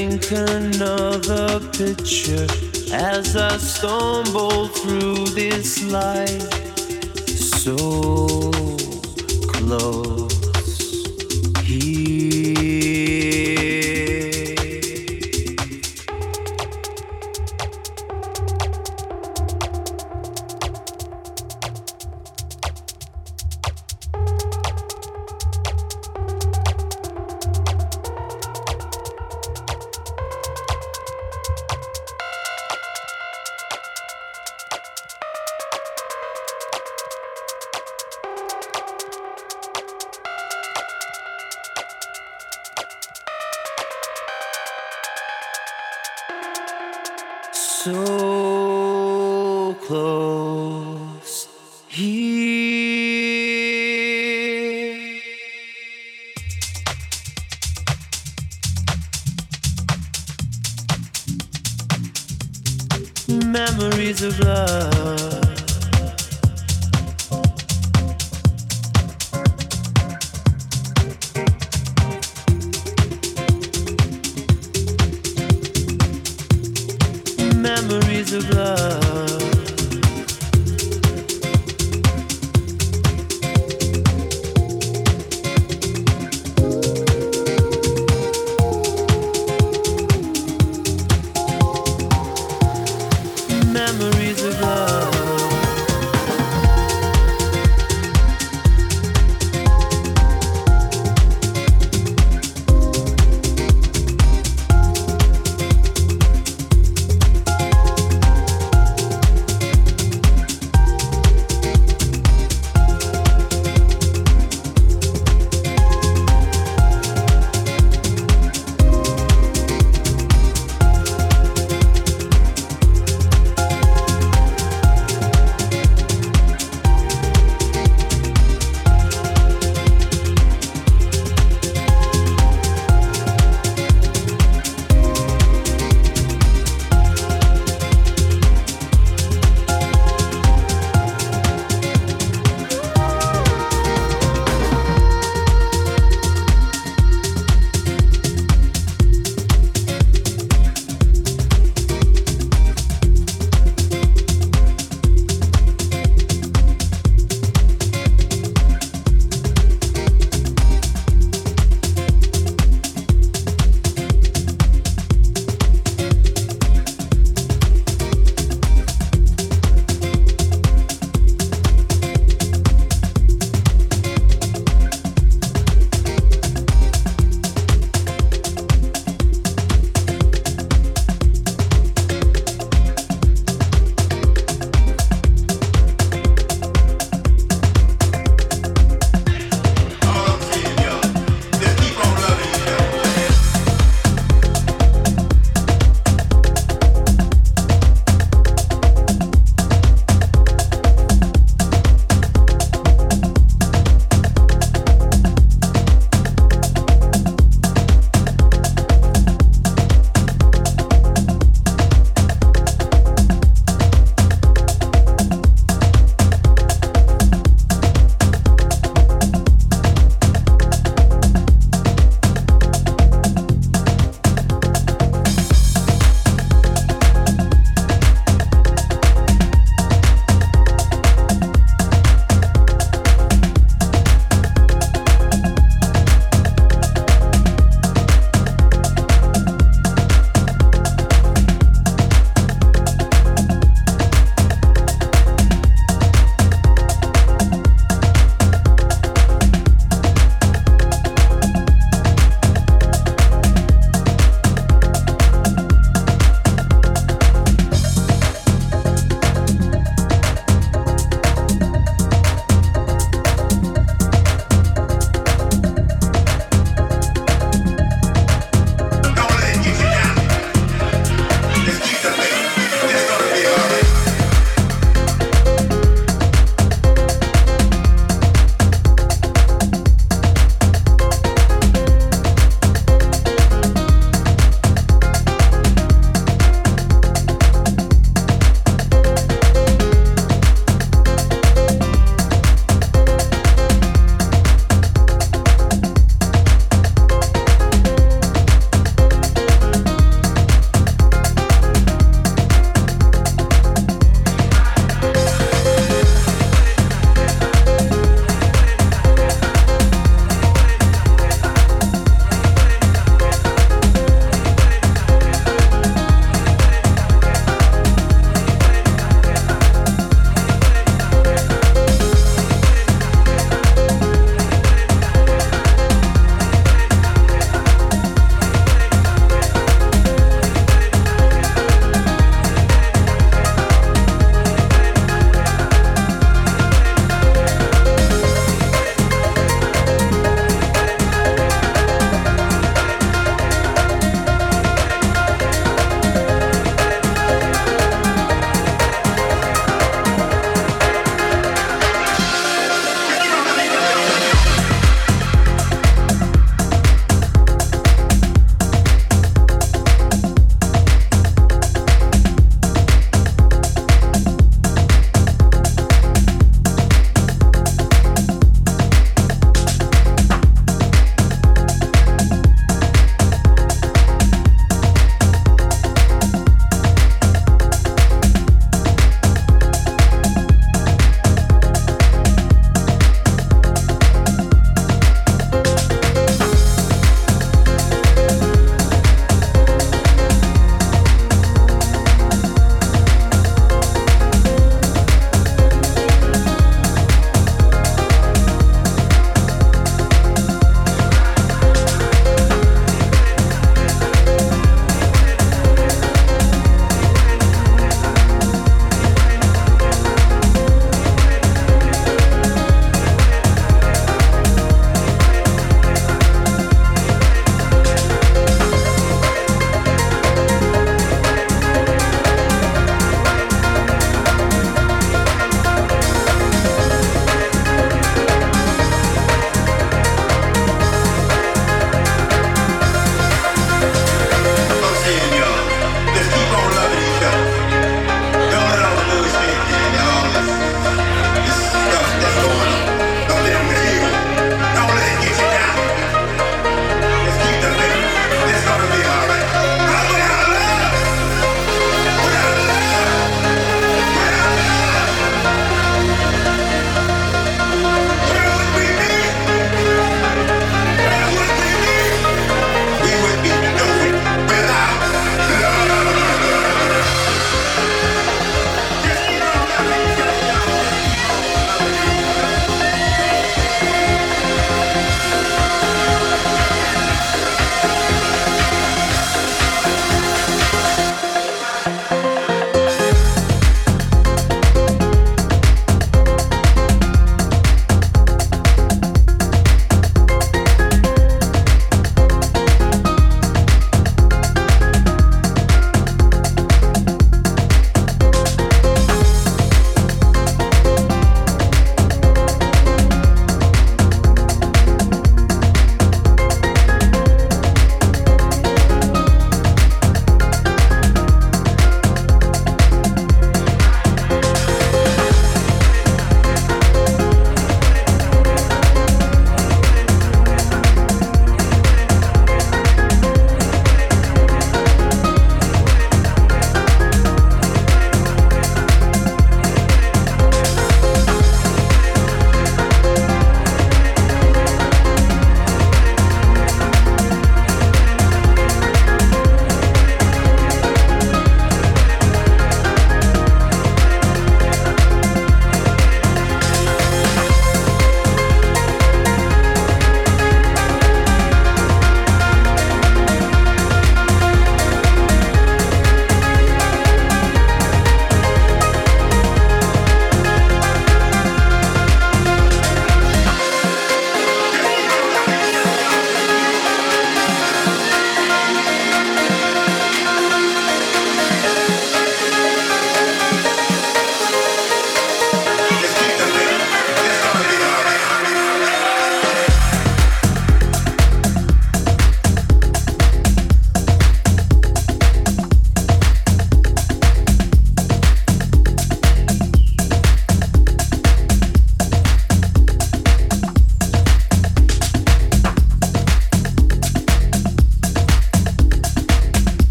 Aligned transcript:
Drink 0.00 0.30
another 0.32 1.60
picture 1.76 2.46
as 2.90 3.36
I 3.36 3.58
stumble 3.58 4.68
through 4.68 5.26
this 5.26 5.84
life. 5.92 7.28
So 7.28 8.29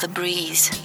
the 0.00 0.08
breeze. 0.08 0.79